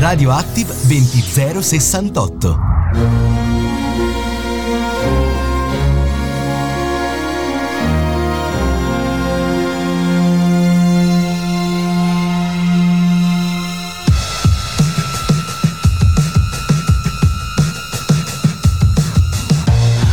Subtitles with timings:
[0.00, 2.58] Radioactive 20068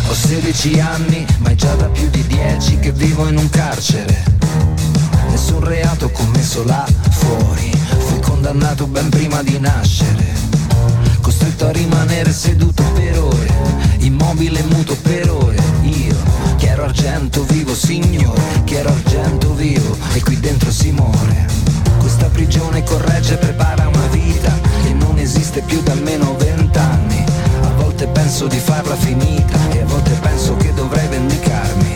[0.09, 4.21] Ho 16 anni, ma è già da più di 10 che vivo in un carcere.
[5.29, 7.76] Nessun reato commesso là fuori,
[8.47, 10.25] condannato ben prima di nascere.
[11.19, 13.51] Costretto a rimanere seduto per ore,
[13.97, 15.57] immobile e muto per ore.
[15.81, 16.15] Io,
[16.55, 21.45] che ero argento vivo, signore, che ero argento vivo, e qui dentro si muore.
[21.99, 27.25] Questa prigione corregge e prepara una vita che non esiste più da almeno vent'anni.
[27.63, 31.95] A volte penso di farla finita e a volte penso che dovrei vendicarmi.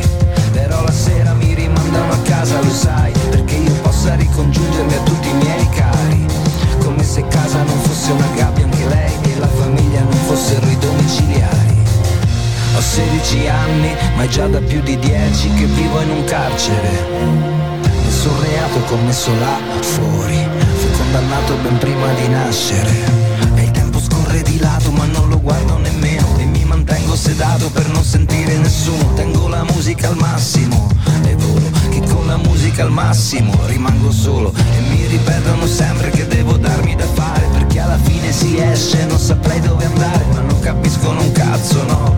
[0.51, 5.29] Però la sera mi rimandano a casa, lo sai, perché io possa ricongiungermi a tutti
[5.29, 6.20] i miei cari.
[7.51, 11.83] Casa non fosse una gabbia anche lei e la famiglia non fossero i domiciliari.
[12.77, 16.89] Ho 16 anni, ma è già da più di 10 che vivo in un carcere.
[18.05, 20.47] Nessun reato commesso là fuori,
[20.77, 22.89] fui condannato ben prima di nascere.
[23.55, 26.37] E il tempo scorre di lato, ma non lo guardo nemmeno.
[26.37, 29.11] E mi mantengo sedato per non sentire nessuno.
[29.15, 30.89] Tengo la musica al massimo
[31.25, 34.53] e volo, che con la musica al massimo rimango solo.
[35.11, 39.83] Ripetono sempre che devo darmi da fare, perché alla fine si esce, non saprei dove
[39.83, 42.17] andare, ma non capiscono un cazzo, no.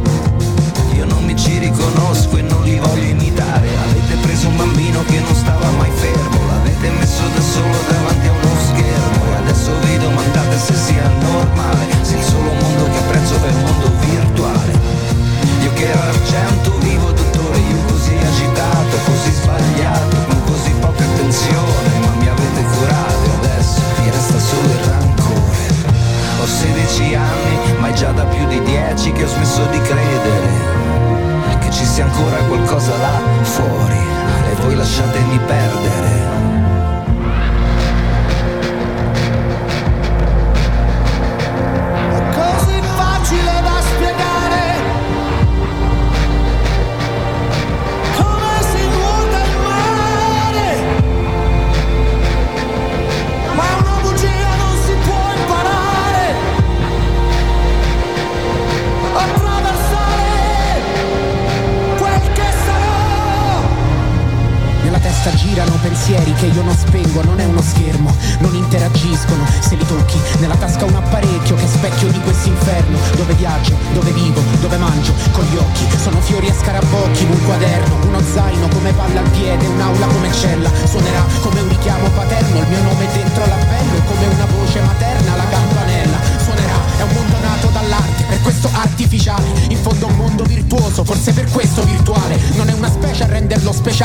[0.93, 5.19] Io non mi ci riconosco e non li voglio imitare Avete preso un bambino che
[5.19, 7.41] non stava mai fermo L'avete messo da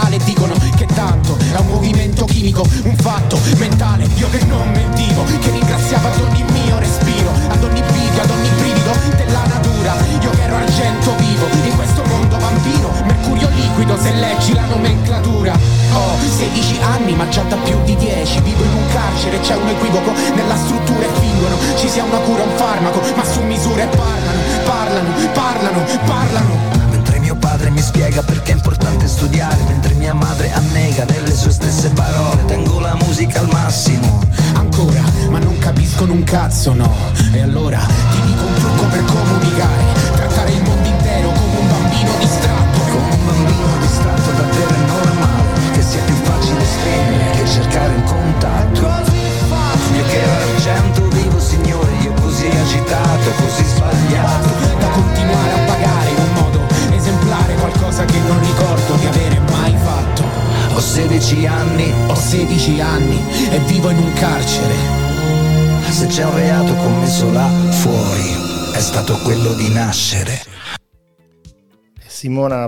[0.09, 2.97] speciale, dicono che tanto è un movimento chimico, un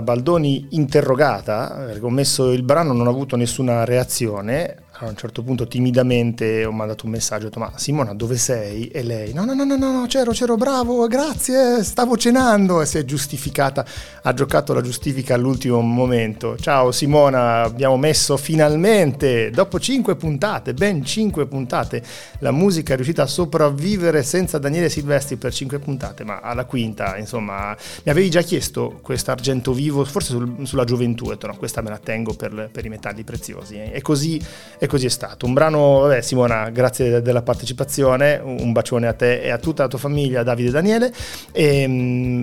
[0.01, 4.83] Baldoni interrogata, perché ho messo il brano, non ho avuto nessuna reazione.
[5.03, 8.89] A un certo punto timidamente ho mandato un messaggio, ho detto ma Simona dove sei?
[8.89, 12.99] E lei no no no no no c'ero c'ero bravo grazie stavo cenando e si
[12.99, 13.83] è giustificata,
[14.21, 16.55] ha giocato la giustifica all'ultimo momento.
[16.55, 22.03] Ciao Simona abbiamo messo finalmente dopo cinque puntate, ben cinque puntate,
[22.37, 27.17] la musica è riuscita a sopravvivere senza Daniele Silvestri per cinque puntate ma alla quinta
[27.17, 31.81] insomma mi avevi già chiesto quest'argento vivo forse sul, sulla gioventù, ho detto no questa
[31.81, 34.39] me la tengo per, per i metalli preziosi e così,
[34.77, 35.45] e così è stato.
[35.45, 39.87] Un brano, vabbè Simona, grazie della partecipazione, un bacione a te e a tutta la
[39.87, 41.13] tua famiglia, Davide e Daniele.
[41.53, 41.87] E,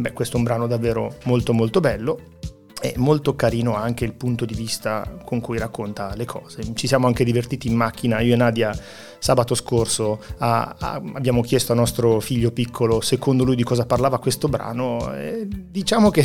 [0.01, 2.21] beh, questo è un brano davvero molto molto bello.
[2.81, 6.63] E molto carino anche il punto di vista con cui racconta le cose.
[6.75, 8.73] Ci siamo anche divertiti in macchina, io e Nadia
[9.19, 14.21] sabato scorso a, a, abbiamo chiesto a nostro figlio piccolo secondo lui di cosa parlava
[14.21, 16.25] questo brano e diciamo che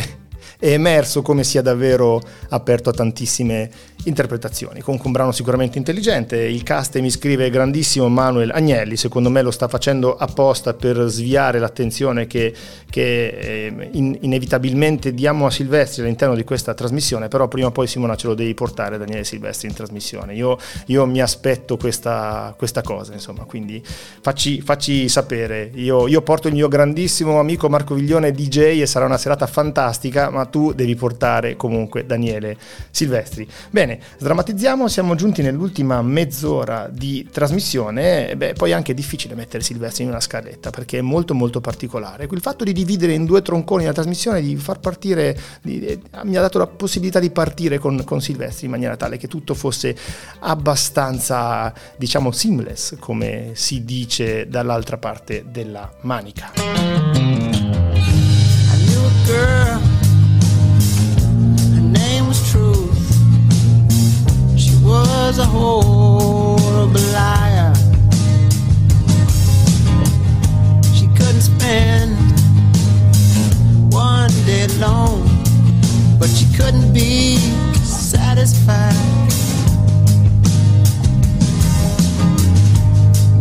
[0.64, 3.70] è emerso come sia davvero aperto a tantissime
[4.06, 4.82] interpretazioni.
[4.82, 9.52] Comunque un brano sicuramente intelligente, il cast mi scrive grandissimo Manuel Agnelli, secondo me lo
[9.52, 12.54] sta facendo apposta per sviare l'attenzione che,
[12.90, 17.88] che eh, in, inevitabilmente diamo a Silvestri all'interno di questa trasmissione, però prima o poi
[17.88, 20.34] Simona ce lo devi portare Daniele Silvestri in trasmissione.
[20.34, 20.58] Io,
[20.88, 23.84] io mi aspetto questa, questa, cosa, insomma, quindi
[24.22, 25.72] facci, facci sapere.
[25.76, 30.30] Io, io porto il mio grandissimo amico Marco Viglione DJ e sarà una serata fantastica,
[30.30, 32.56] ma tu devi portare comunque Daniele
[32.92, 33.48] Silvestri.
[33.72, 40.04] Bene, sdrammatizziamo, siamo giunti nell'ultima mezz'ora di trasmissione, beh, poi è anche difficile mettere Silvestri
[40.04, 42.28] in una scaletta perché è molto molto particolare.
[42.30, 46.38] Il fatto di dividere in due tronconi la trasmissione, di far partire, di, eh, mi
[46.38, 49.96] ha dato la possibilità di partire con, con Silvestri in maniera tale che tutto fosse
[50.42, 56.52] abbastanza, diciamo, seamless, come si dice dall'altra parte della manica.
[59.26, 59.93] girl
[65.36, 67.74] was a horrible liar.
[70.94, 72.14] She couldn't spend
[73.92, 75.28] one day alone,
[76.20, 77.38] but she couldn't be
[77.84, 78.94] satisfied.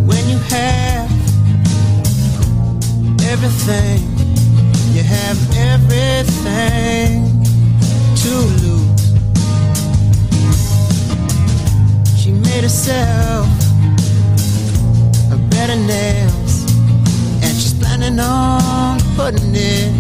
[0.09, 1.11] When you have
[3.33, 4.01] everything,
[4.95, 7.43] you have everything
[8.23, 8.31] to
[8.63, 8.82] lose.
[12.55, 13.47] Made herself
[15.33, 16.65] a better nails,
[17.43, 19.91] and she's planning on putting it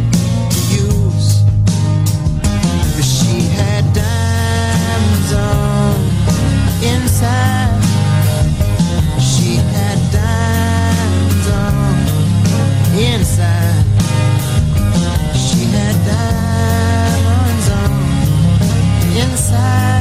[0.52, 1.43] to use.
[2.94, 5.94] But she had diamonds on
[6.93, 7.81] inside.
[9.31, 11.75] She had diamonds on
[12.99, 13.84] inside.
[15.44, 17.92] She had diamonds on
[19.23, 19.91] inside.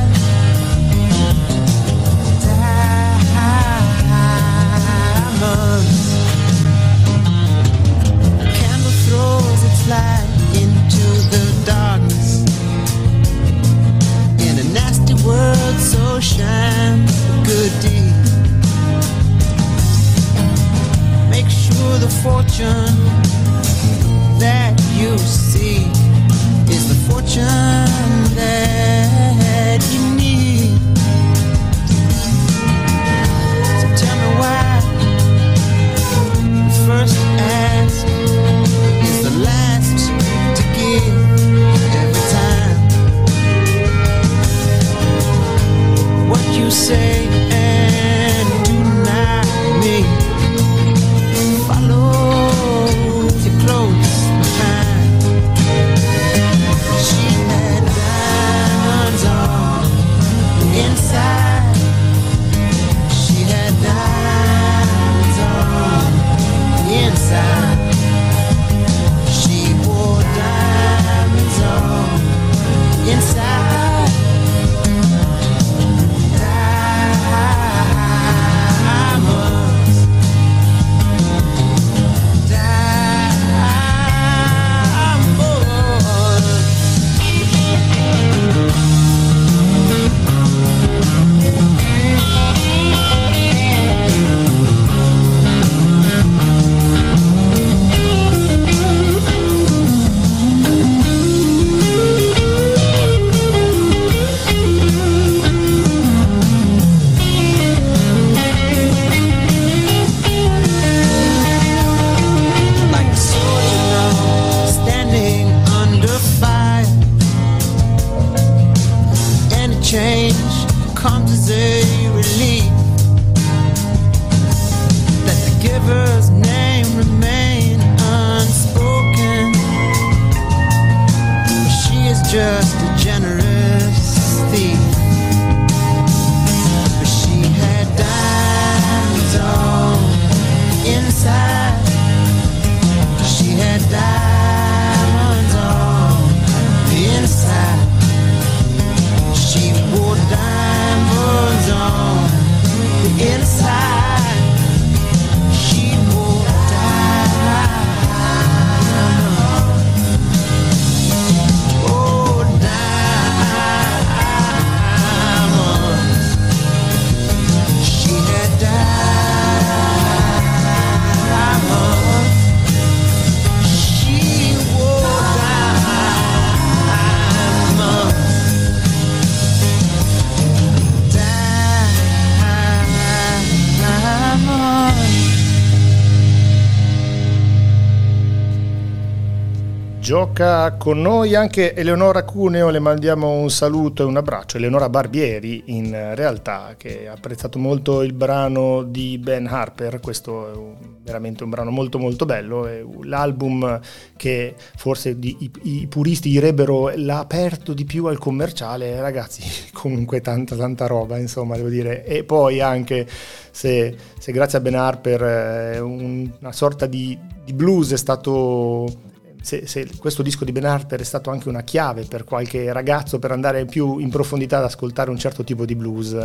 [190.11, 194.57] Gioca con noi anche Eleonora Cuneo, le mandiamo un saluto e un abbraccio.
[194.57, 200.55] Eleonora Barbieri, in realtà, che ha apprezzato molto il brano di Ben Harper, questo è
[200.57, 203.79] un- veramente un brano molto molto bello, è l'album
[204.17, 209.41] che forse di- i, i puristi direbbero l'ha aperto di più al commerciale, ragazzi,
[209.71, 212.03] comunque tanta tanta roba, insomma, devo dire.
[212.03, 213.07] E poi anche
[213.49, 219.07] se, se grazie a Ben Harper eh, un- una sorta di, di blues è stato
[219.41, 223.19] se, se questo disco di Ben Harper è stato anche una chiave per qualche ragazzo
[223.19, 226.15] per andare più in profondità ad ascoltare un certo tipo di blues,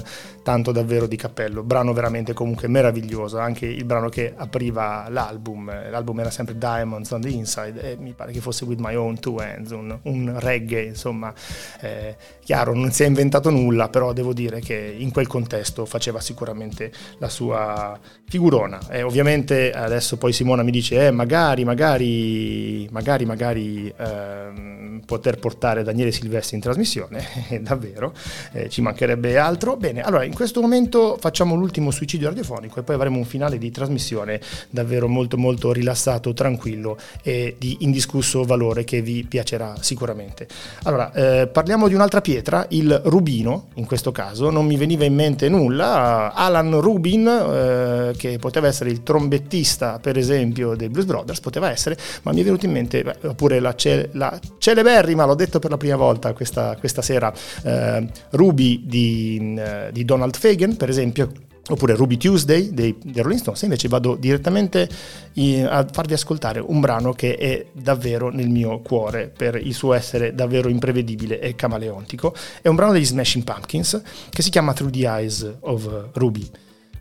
[0.42, 1.62] tanto davvero di cappello.
[1.62, 7.20] Brano veramente comunque meraviglioso, anche il brano che apriva l'album, l'album era sempre Diamonds on
[7.20, 10.84] the Inside e mi pare che fosse With My Own Two Hands, un, un reggae,
[10.84, 11.32] insomma,
[11.80, 16.20] eh, chiaro, non si è inventato nulla, però devo dire che in quel contesto faceva
[16.20, 18.78] sicuramente la sua figurona.
[18.90, 25.82] E ovviamente adesso poi Simona mi dice, eh, magari, magari, magari, magari ehm, poter portare
[25.82, 28.12] Daniele Silvestri in trasmissione, e davvero,
[28.52, 29.76] eh, ci mancherebbe altro.
[29.76, 33.70] Bene, allora in questo momento facciamo l'ultimo suicidio radiofonico e poi avremo un finale di
[33.70, 40.46] trasmissione davvero molto molto rilassato, tranquillo e di indiscusso valore che vi piacerà sicuramente.
[40.84, 45.14] Allora, eh, parliamo di un'altra pietra, il rubino, in questo caso, non mi veniva in
[45.14, 51.40] mente nulla, Alan Rubin, eh, che poteva essere il trombettista, per esempio, dei Blues Brothers,
[51.40, 55.34] poteva essere, ma mi è venuto in mente, beh, oppure la, ce- la celeberrima, l'ho
[55.34, 60.76] detto per la prima volta questa, questa sera, eh, Ruby di, eh, di Donald Fagan,
[60.76, 61.30] per esempio,
[61.68, 64.88] oppure Ruby Tuesday dei, dei Rolling Stones, invece vado direttamente
[65.34, 69.92] in- a farvi ascoltare un brano che è davvero nel mio cuore per il suo
[69.92, 72.34] essere davvero imprevedibile e camaleontico.
[72.62, 74.00] È un brano degli Smashing Pumpkins
[74.30, 76.48] che si chiama Through the Eyes of Ruby.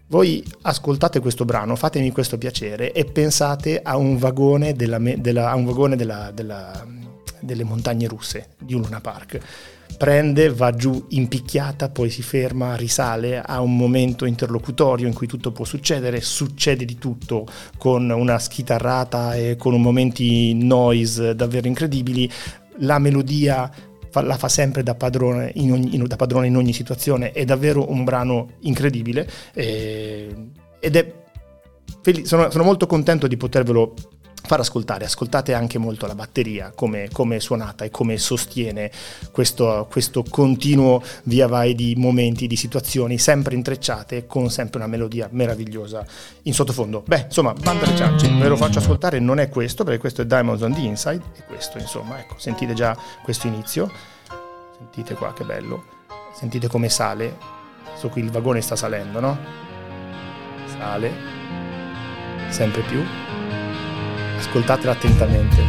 [0.08, 5.56] Voi ascoltate questo brano, fatemi questo piacere e pensate a un vagone, della della- a
[5.56, 9.40] un vagone della- delle montagne russe di un Luna Park.
[9.98, 15.52] Prende, va giù impicchiata, poi si ferma, risale a un momento interlocutorio in cui tutto
[15.52, 17.48] può succedere, succede di tutto
[17.78, 22.30] con una schitarrata e con momenti noise davvero incredibili.
[22.80, 23.72] La melodia
[24.16, 27.44] fa- la fa sempre da padrone in ogni, in- da padrone in ogni situazione, è
[27.44, 30.34] davvero un brano incredibile eh,
[30.80, 31.14] ed è
[32.24, 33.94] sono, sono molto contento di potervelo
[34.46, 38.92] far ascoltare, ascoltate anche molto la batteria, come, come è suonata e come sostiene
[39.32, 45.28] questo, questo continuo via vai di momenti, di situazioni sempre intrecciate con sempre una melodia
[45.32, 46.06] meravigliosa
[46.44, 47.04] in sottofondo.
[47.06, 50.26] Beh, insomma, banda alle ciance, ve lo faccio ascoltare, non è questo, perché questo è
[50.26, 53.92] Diamonds on the Inside, e questo insomma, ecco, sentite già questo inizio,
[54.78, 55.84] sentite qua che bello,
[56.34, 57.38] sentite come sale,
[57.98, 59.38] su qui il vagone sta salendo, no?
[60.68, 61.12] Sale,
[62.50, 63.04] sempre più,
[64.46, 65.62] ascoltatela attentamente,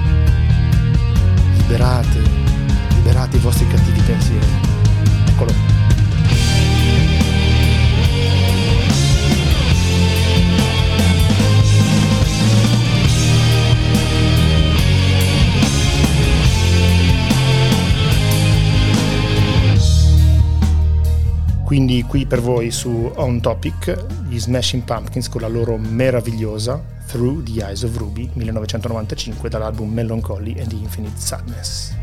[1.57, 2.23] liberate,
[2.95, 4.47] liberate i vostri cattivi pensieri,
[5.27, 5.75] eccolo.
[21.65, 27.43] Quindi qui per voi su On Topic gli Smashing Pumpkins con la loro meravigliosa Through
[27.43, 31.95] the Eyes of Ruby 1995 dall'album Melancholy and the Infinite Sadness.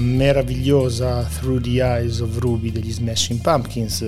[0.00, 4.04] Meravigliosa Through the Eyes of Ruby degli Smashing Pumpkins.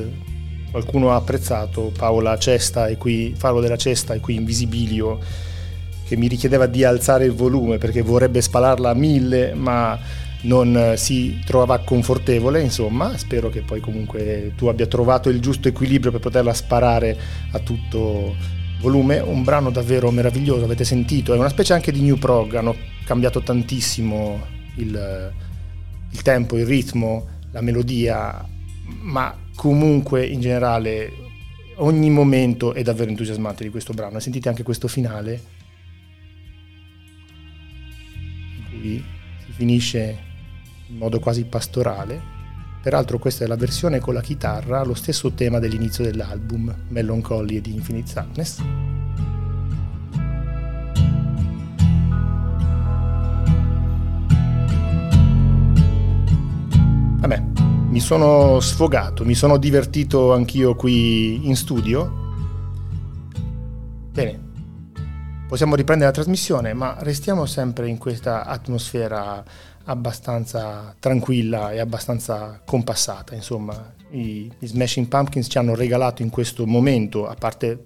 [0.71, 5.21] Qualcuno ha apprezzato Paola Cesta e qui Faro della Cesta e qui Invisibilio
[6.05, 9.99] che mi richiedeva di alzare il volume perché vorrebbe spalarla a mille ma
[10.43, 15.69] non eh, si trovava confortevole, insomma, spero che poi comunque tu abbia trovato il giusto
[15.69, 17.17] equilibrio per poterla sparare
[17.53, 18.35] a tutto
[18.81, 22.75] volume, un brano davvero meraviglioso, avete sentito, è una specie anche di new prog, hanno
[23.05, 24.41] cambiato tantissimo
[24.77, 25.33] il,
[26.13, 28.47] il tempo, il ritmo, la melodia,
[29.01, 31.13] ma comunque in generale
[31.77, 34.21] ogni momento è davvero entusiasmante di questo brano.
[34.21, 35.41] Sentite anche questo finale
[38.57, 39.05] in cui
[39.45, 40.19] si finisce
[40.89, 42.31] in modo quasi pastorale.
[42.83, 47.73] Peraltro questa è la versione con la chitarra, lo stesso tema dell'inizio dell'album, Melancholy di
[47.75, 48.61] Infinite Sadness.
[57.23, 57.41] Vabbè,
[57.89, 62.11] mi sono sfogato, mi sono divertito anch'io qui in studio.
[64.11, 64.41] Bene,
[65.47, 69.41] possiamo riprendere la trasmissione, ma restiamo sempre in questa atmosfera
[69.85, 73.37] abbastanza tranquilla e abbastanza compassata.
[73.37, 77.85] Insomma, i, i Smashing Pumpkins ci hanno regalato in questo momento, a parte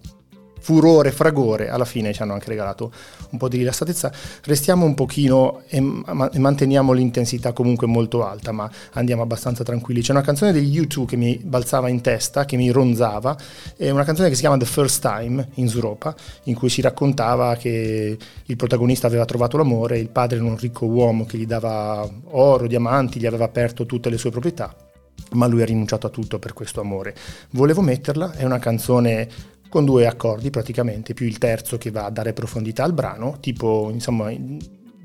[0.66, 2.90] furore, fragore, alla fine ci hanno anche regalato
[3.30, 4.10] un po' di rilassatezza.
[4.42, 10.00] Restiamo un pochino e, ma, e, manteniamo l'intensità comunque molto alta, ma andiamo abbastanza tranquilli.
[10.00, 13.36] C'è una canzone degli U2 che mi balzava in testa, che mi ronzava,
[13.76, 17.54] è una canzone che si chiama The First Time in Zuropa, in cui si raccontava
[17.54, 22.10] che il protagonista aveva trovato l'amore, il padre era un ricco uomo che gli dava
[22.30, 24.74] oro, diamanti, gli aveva aperto tutte le sue proprietà
[25.32, 27.14] ma lui ha rinunciato a tutto per questo amore.
[27.50, 29.28] Volevo metterla, è una canzone
[29.68, 33.90] con due accordi praticamente, più il terzo che va a dare profondità al brano, tipo
[33.92, 34.30] insomma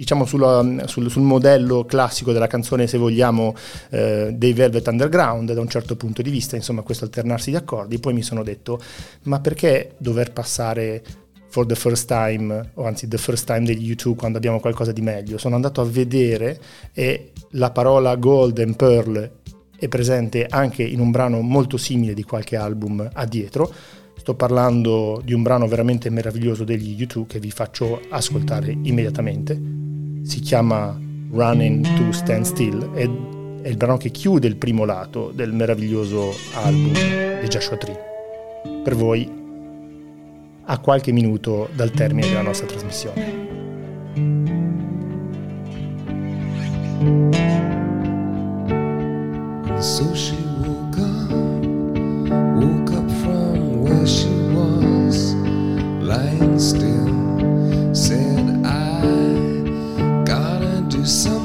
[0.01, 3.53] diciamo sulla, sul, sul, modello classico della canzone, se vogliamo,
[3.91, 7.99] eh, dei Velvet Underground, da un certo punto di vista, insomma, questo alternarsi di accordi.
[7.99, 8.81] Poi mi sono detto,
[9.23, 11.03] ma perché dover passare
[11.49, 15.01] for the first time, o anzi the first time degli YouTube quando abbiamo qualcosa di
[15.01, 15.37] meglio?
[15.37, 16.59] Sono andato a vedere
[16.93, 19.31] e la parola gold and pearl
[19.77, 23.71] è presente anche in un brano molto simile di qualche album addietro
[24.21, 29.59] Sto parlando di un brano veramente meraviglioso degli YouTube che vi faccio ascoltare immediatamente.
[30.21, 30.95] Si chiama
[31.31, 33.09] Running to Stand Still ed
[33.63, 36.93] è il brano che chiude il primo lato del meraviglioso album
[37.41, 37.99] di Joshua Tree.
[38.83, 39.27] Per voi
[40.65, 43.49] a qualche minuto dal termine della nostra trasmissione.
[56.11, 57.95] Lying still.
[57.95, 61.40] Said, I gotta do something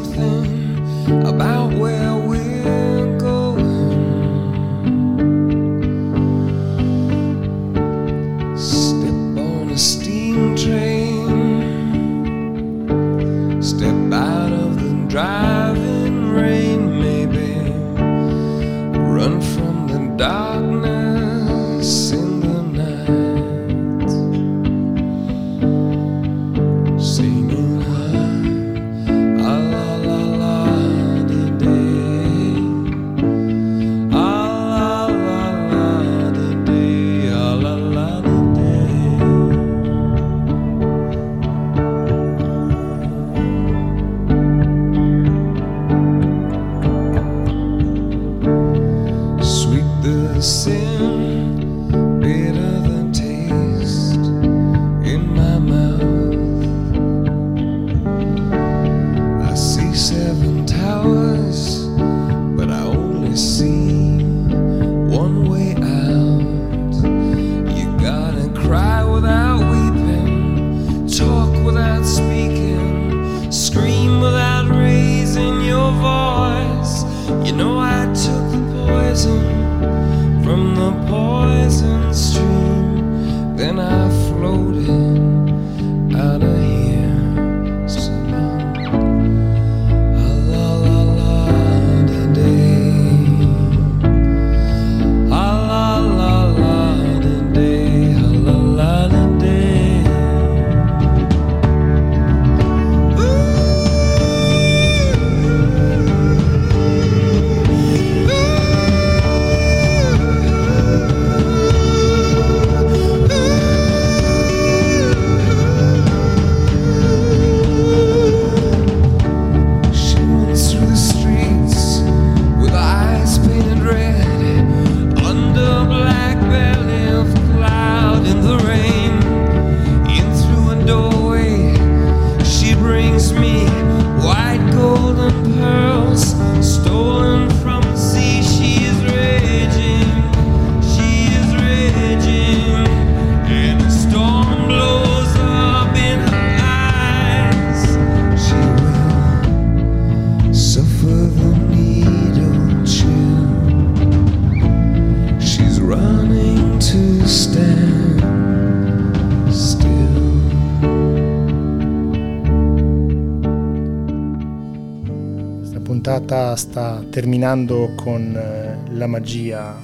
[166.07, 169.75] puntata sta terminando con eh, la magia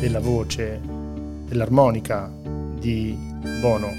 [0.00, 0.80] della voce,
[1.46, 2.32] dell'armonica
[2.80, 3.14] di
[3.60, 3.92] Bono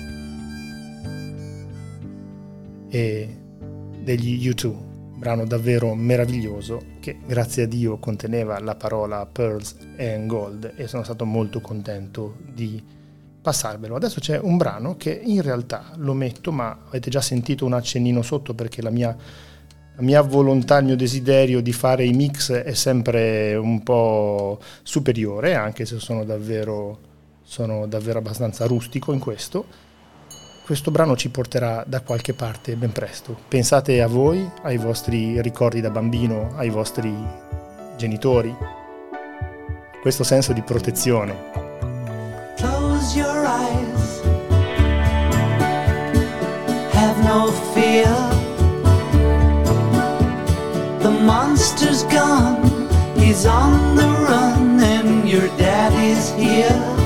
[2.90, 3.38] e
[4.04, 4.89] degli U2
[5.20, 11.04] brano davvero meraviglioso che grazie a Dio conteneva la parola Pearls and Gold e sono
[11.04, 12.82] stato molto contento di
[13.42, 13.98] passarvelo.
[13.98, 18.22] Adesso c'è un brano che in realtà lo metto, ma avete già sentito un accennino
[18.22, 19.14] sotto perché la mia,
[19.96, 25.54] la mia volontà, il mio desiderio di fare i mix è sempre un po' superiore,
[25.54, 26.98] anche se sono davvero,
[27.44, 29.88] sono davvero abbastanza rustico in questo.
[30.70, 33.36] Questo brano ci porterà da qualche parte ben presto.
[33.48, 37.12] Pensate a voi, ai vostri ricordi da bambino, ai vostri
[37.98, 38.56] genitori.
[40.00, 41.36] Questo senso di protezione.
[42.56, 44.22] Close your eyes.
[46.94, 48.14] Have no fear.
[51.00, 52.88] The monster's gone.
[53.16, 56.99] He's on the run, and your daddy's here.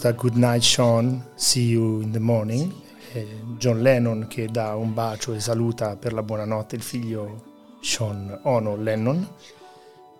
[0.00, 2.72] Questa Good Night Sean, See You in the Morning.
[3.58, 7.42] John Lennon che dà un bacio e saluta per la buonanotte il figlio
[7.82, 9.28] Sean Ono Lennon.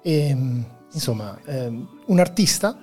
[0.03, 0.62] E, mm,
[0.93, 2.77] insomma, ehm, un artista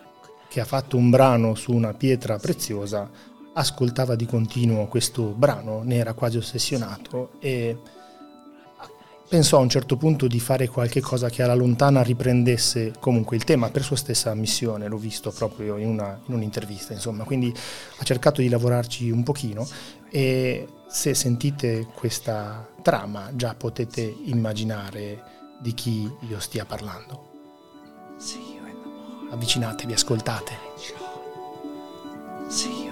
[0.49, 3.07] che ha fatto un brano su una pietra preziosa
[3.53, 7.77] ascoltava di continuo questo brano, ne era quasi ossessionato e
[9.27, 13.43] pensò a un certo punto di fare qualche cosa che alla lontana riprendesse comunque il
[13.43, 17.53] tema per sua stessa missione, l'ho visto proprio in, una, in un'intervista, insomma, quindi
[17.97, 19.67] ha cercato di lavorarci un pochino
[20.09, 27.25] e se sentite questa trama già potete immaginare di chi io stia parlando.
[29.29, 30.53] Avvicinatevi, ascoltate.
[32.47, 32.86] See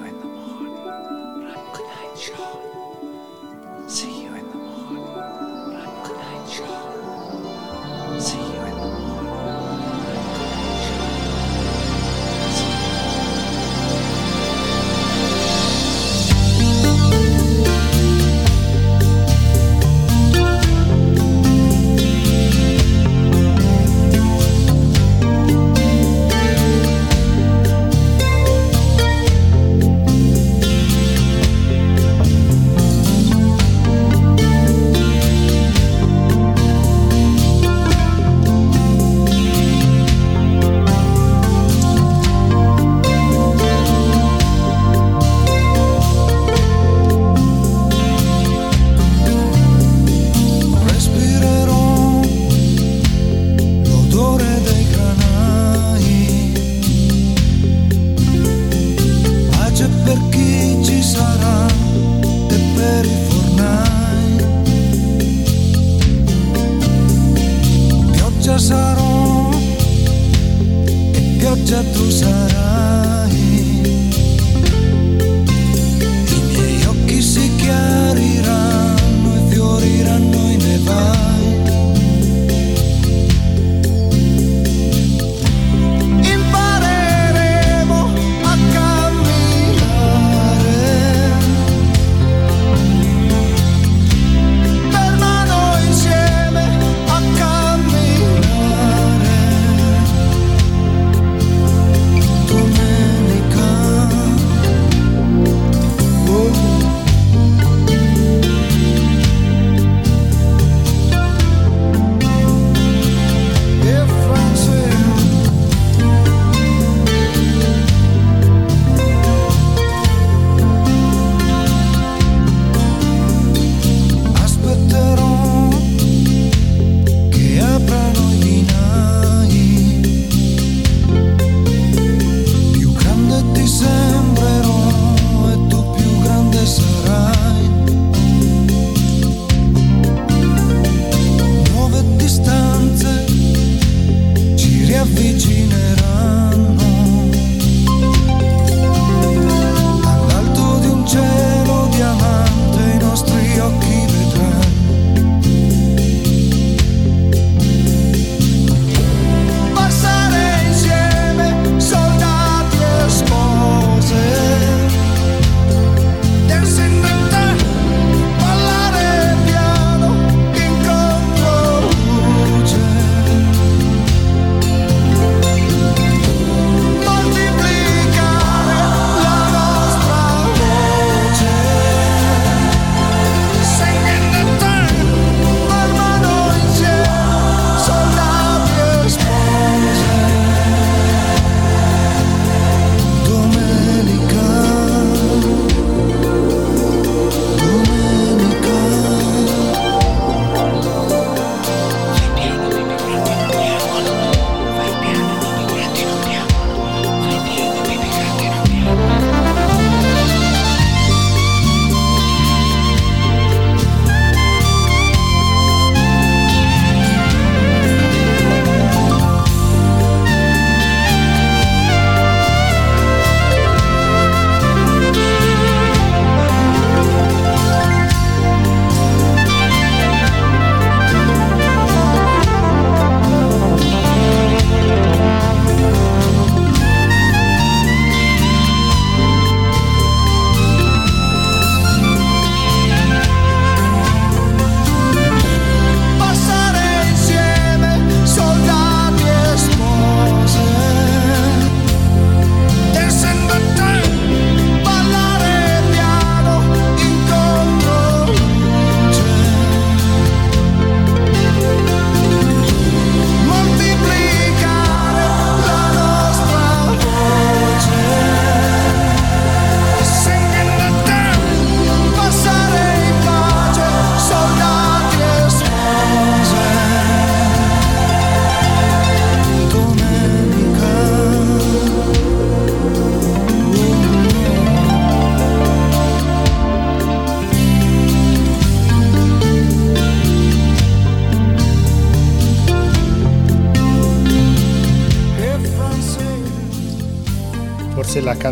[68.46, 69.50] Jogja Saro
[71.42, 72.75] jatuh Tusara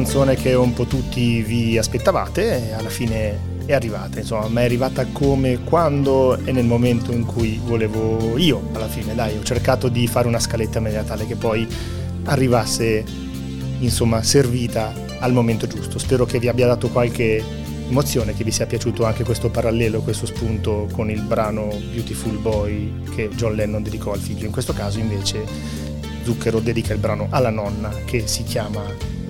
[0.03, 4.65] canzone che un po' tutti vi aspettavate e alla fine è arrivata, insomma, ma è
[4.65, 9.87] arrivata come, quando e nel momento in cui volevo io, alla fine, dai, ho cercato
[9.87, 11.65] di fare una scaletta maniera tale che poi
[12.25, 13.05] arrivasse,
[13.79, 15.97] insomma, servita al momento giusto.
[15.97, 17.41] Spero che vi abbia dato qualche
[17.87, 23.03] emozione, che vi sia piaciuto anche questo parallelo, questo spunto con il brano Beautiful Boy
[23.15, 24.45] che John Lennon dedicò al figlio.
[24.45, 25.45] In questo caso invece
[26.23, 29.21] Zucchero dedica il brano alla nonna che si chiama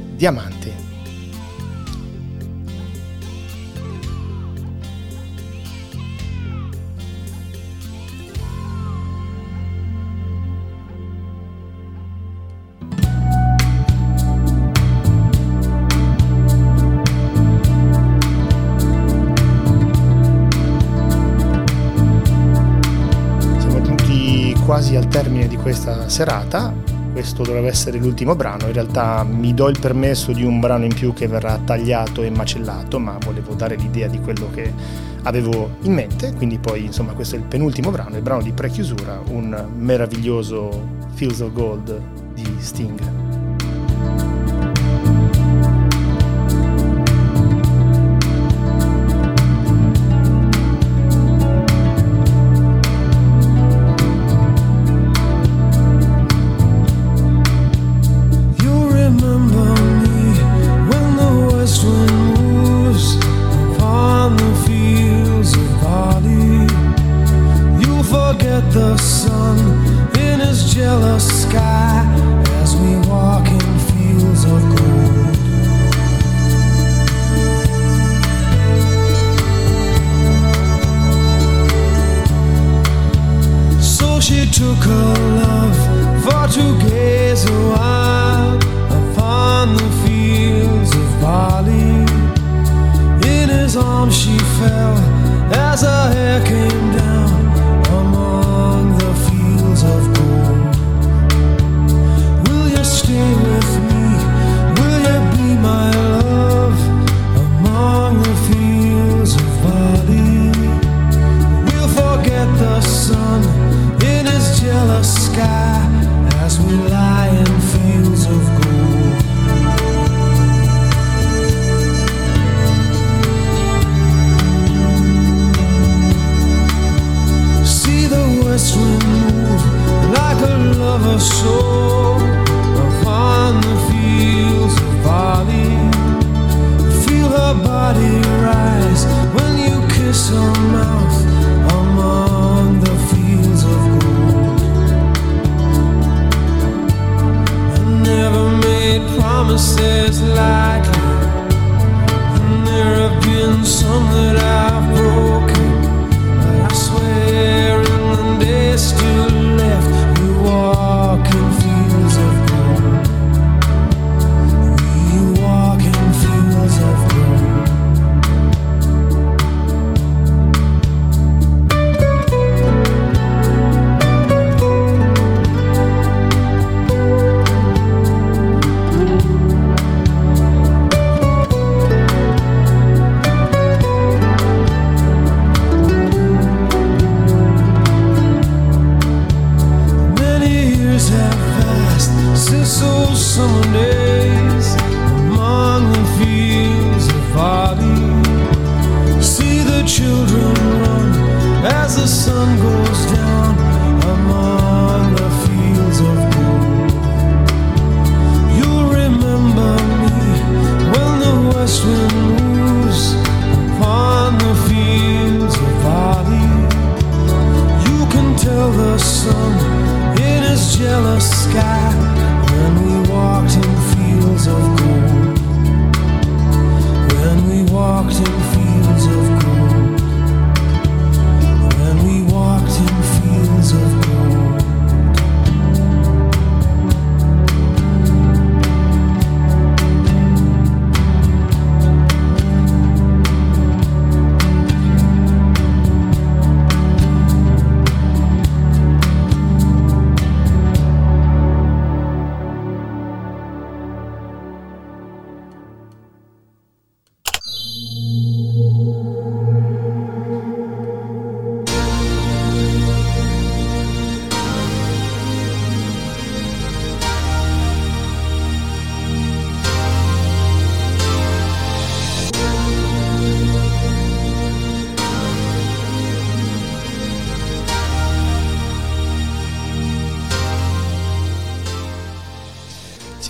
[23.60, 26.93] Giunti quasi al termine di questa serata.
[27.14, 28.66] Questo dovrebbe essere l'ultimo brano.
[28.66, 32.32] In realtà mi do il permesso di un brano in più che verrà tagliato e
[32.32, 34.74] macellato, ma volevo dare l'idea di quello che
[35.22, 36.34] avevo in mente.
[36.34, 41.40] Quindi poi, insomma, questo è il penultimo brano, il brano di prechiusura, un meraviglioso Fields
[41.42, 42.02] of Gold
[42.34, 43.13] di Sting.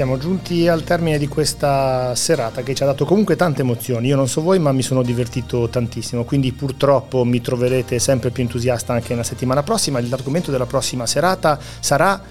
[0.04, 4.08] Siamo giunti al termine di questa serata che ci ha dato comunque tante emozioni.
[4.08, 6.26] Io non so voi, ma mi sono divertito tantissimo.
[6.26, 10.02] Quindi purtroppo mi troverete sempre più entusiasta anche la settimana prossima.
[10.02, 12.22] L'argomento della prossima serata sarà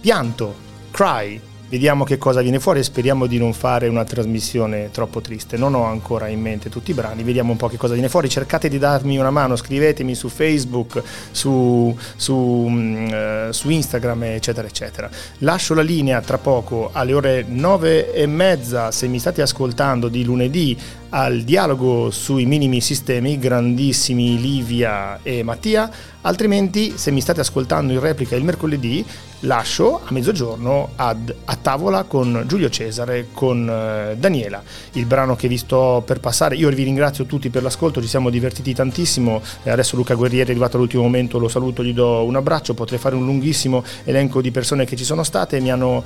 [0.00, 0.54] pianto,
[0.92, 1.40] cry.
[1.68, 5.56] Vediamo che cosa viene fuori e speriamo di non fare una trasmissione troppo triste.
[5.56, 8.28] Non ho ancora in mente tutti i brani, vediamo un po' che cosa viene fuori.
[8.28, 11.02] Cercate di darmi una mano, scrivetemi su Facebook,
[11.32, 15.10] su, su, mm, eh, su Instagram, eccetera, eccetera.
[15.38, 20.22] Lascio la linea tra poco alle ore nove e mezza, se mi state ascoltando di
[20.22, 25.90] lunedì, al dialogo sui minimi sistemi, grandissimi Livia e Mattia.
[26.22, 29.04] Altrimenti, se mi state ascoltando in replica il mercoledì,
[29.46, 34.62] lascio a mezzogiorno ad, a tavola con Giulio Cesare, con eh, Daniela.
[34.92, 38.28] Il brano che vi sto per passare, io vi ringrazio tutti per l'ascolto, ci siamo
[38.28, 39.40] divertiti tantissimo.
[39.62, 42.74] E adesso Luca Guerrieri è arrivato all'ultimo momento, lo saluto, gli do un abbraccio.
[42.74, 46.04] Potrei fare un lunghissimo elenco di persone che ci sono state, mi hanno,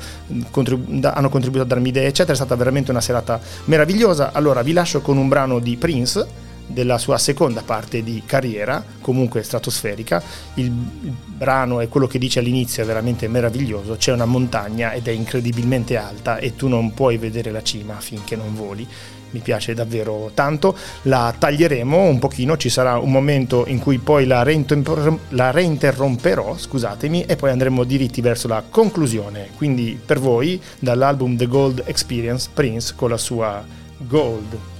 [0.50, 2.32] contribu- da- hanno contribuito a darmi idee, eccetera.
[2.32, 4.32] È stata veramente una serata meravigliosa.
[4.32, 9.42] Allora vi lascio con un brano di Prince della sua seconda parte di carriera, comunque
[9.42, 10.22] stratosferica.
[10.54, 13.96] Il, brano è quello che dice all'inizio, è veramente meraviglioso.
[13.96, 18.36] C'è una montagna ed è incredibilmente alta e tu non puoi vedere la cima finché
[18.36, 18.86] non voli.
[19.32, 24.26] Mi piace davvero tanto, la taglieremo un pochino, ci sarà un momento in cui poi
[24.26, 29.50] la, reinterrom- la reinterromperò, scusatemi, e poi andremo diritti verso la conclusione.
[29.56, 33.64] Quindi per voi dall'album The Gold Experience Prince con la sua
[33.98, 34.79] Gold.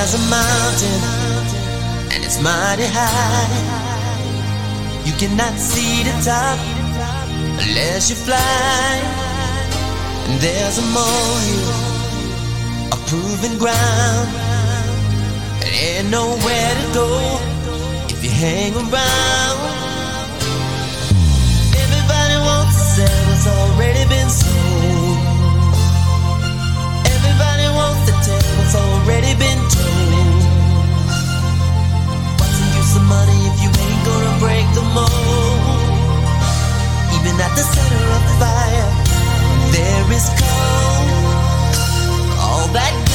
[0.00, 1.00] There's a mountain
[2.10, 3.52] and it's mighty high.
[5.04, 6.58] You cannot see the top
[7.60, 8.96] unless you fly.
[10.24, 11.68] And there's a molehill,
[12.94, 14.28] a proven ground.
[15.60, 17.08] There ain't nowhere to go
[18.08, 19.60] if you hang around.
[21.76, 24.89] Everybody wants to sell what's already been sold.
[29.00, 30.42] Already been told.
[32.38, 35.80] What's the use of money if you ain't gonna break the mold?
[37.16, 38.90] Even at the center of the fire,
[39.72, 41.08] there is cold.
[42.44, 43.09] All that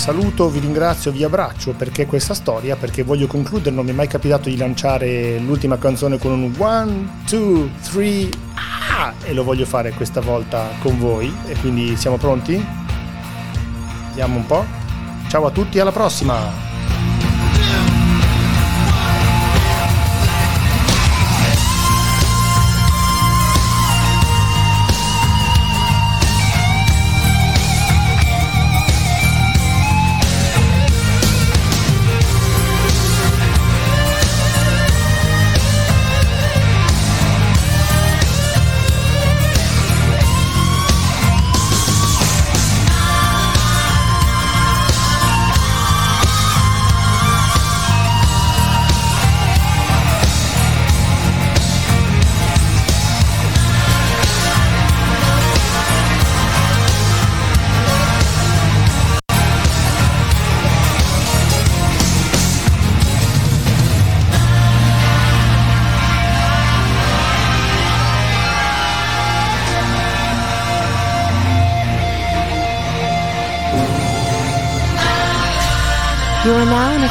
[0.00, 4.08] saluto, vi ringrazio, vi abbraccio perché questa storia, perché voglio concludere, non mi è mai
[4.08, 9.12] capitato di lanciare l'ultima canzone con un one, two, three, ah!
[9.22, 12.64] e lo voglio fare questa volta con voi e quindi siamo pronti?
[14.08, 14.64] Vediamo un po'.
[15.28, 16.69] Ciao a tutti, alla prossima!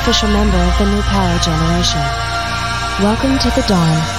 [0.02, 2.00] Official member of the new power generation.
[3.04, 4.19] Welcome to the dawn.